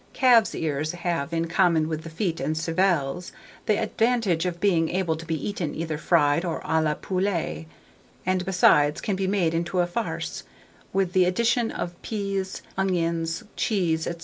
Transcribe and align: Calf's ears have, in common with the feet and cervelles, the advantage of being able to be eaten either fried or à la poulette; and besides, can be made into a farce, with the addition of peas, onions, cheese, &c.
Calf's 0.13 0.55
ears 0.55 0.93
have, 0.93 1.31
in 1.31 1.45
common 1.47 1.87
with 1.87 2.01
the 2.01 2.09
feet 2.09 2.39
and 2.39 2.55
cervelles, 2.57 3.31
the 3.67 3.79
advantage 3.79 4.47
of 4.47 4.59
being 4.59 4.89
able 4.89 5.15
to 5.15 5.27
be 5.27 5.35
eaten 5.47 5.75
either 5.75 5.95
fried 5.99 6.43
or 6.43 6.59
à 6.61 6.83
la 6.83 6.95
poulette; 6.95 7.67
and 8.25 8.43
besides, 8.43 8.99
can 8.99 9.15
be 9.15 9.27
made 9.27 9.53
into 9.53 9.77
a 9.79 9.85
farce, 9.85 10.41
with 10.91 11.13
the 11.13 11.25
addition 11.25 11.69
of 11.69 11.93
peas, 12.01 12.63
onions, 12.79 13.43
cheese, 13.55 14.05
&c. 14.05 14.15